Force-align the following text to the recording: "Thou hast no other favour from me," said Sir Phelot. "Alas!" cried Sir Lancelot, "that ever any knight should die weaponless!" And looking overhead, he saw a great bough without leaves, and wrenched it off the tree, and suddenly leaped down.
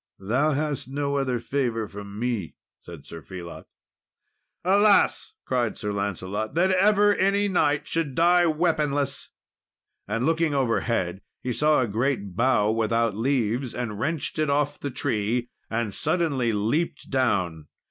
"Thou 0.17 0.53
hast 0.53 0.87
no 0.89 1.15
other 1.17 1.37
favour 1.37 1.87
from 1.87 2.17
me," 2.17 2.55
said 2.81 3.05
Sir 3.05 3.21
Phelot. 3.21 3.67
"Alas!" 4.65 5.35
cried 5.45 5.77
Sir 5.77 5.91
Lancelot, 5.93 6.55
"that 6.55 6.71
ever 6.71 7.13
any 7.15 7.47
knight 7.47 7.85
should 7.85 8.15
die 8.15 8.47
weaponless!" 8.47 9.29
And 10.07 10.25
looking 10.25 10.55
overhead, 10.55 11.21
he 11.43 11.53
saw 11.53 11.81
a 11.81 11.87
great 11.87 12.35
bough 12.35 12.71
without 12.71 13.15
leaves, 13.15 13.75
and 13.75 13.99
wrenched 13.99 14.39
it 14.39 14.49
off 14.49 14.79
the 14.79 14.89
tree, 14.89 15.49
and 15.69 15.93
suddenly 15.93 16.51
leaped 16.51 17.11
down. 17.11 17.67